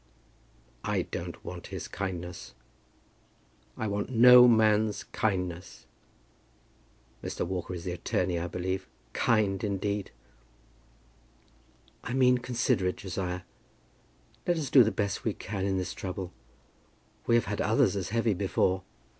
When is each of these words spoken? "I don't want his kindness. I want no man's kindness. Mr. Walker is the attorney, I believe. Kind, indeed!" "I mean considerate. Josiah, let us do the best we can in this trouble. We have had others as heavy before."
"I 0.83 1.03
don't 1.03 1.45
want 1.45 1.67
his 1.67 1.87
kindness. 1.87 2.55
I 3.77 3.85
want 3.85 4.09
no 4.09 4.47
man's 4.47 5.03
kindness. 5.03 5.85
Mr. 7.23 7.45
Walker 7.45 7.75
is 7.75 7.83
the 7.83 7.91
attorney, 7.91 8.39
I 8.39 8.47
believe. 8.47 8.87
Kind, 9.13 9.63
indeed!" 9.63 10.09
"I 12.03 12.13
mean 12.13 12.39
considerate. 12.39 12.97
Josiah, 12.97 13.41
let 14.47 14.57
us 14.57 14.71
do 14.71 14.83
the 14.83 14.89
best 14.91 15.23
we 15.23 15.35
can 15.35 15.65
in 15.67 15.77
this 15.77 15.93
trouble. 15.93 16.33
We 17.27 17.35
have 17.35 17.45
had 17.45 17.61
others 17.61 17.95
as 17.95 18.09
heavy 18.09 18.33
before." 18.33 18.81